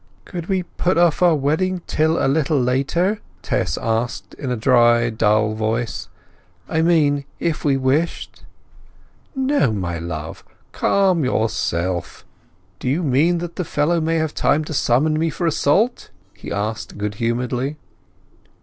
[0.25, 5.11] "Could we put off our wedding till a little later?" Tess asked in a dry
[5.11, 6.09] dull voice.
[6.67, 8.41] "I mean if we wished?"
[9.35, 10.43] "No, my love.
[10.71, 12.25] Calm yourself.
[12.79, 16.51] Do you mean that the fellow may have time to summon me for assault?" he
[16.51, 17.77] asked good humouredly.